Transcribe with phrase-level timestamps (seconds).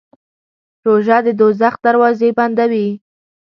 [0.85, 2.89] روژه د دوزخ دروازې بندوي.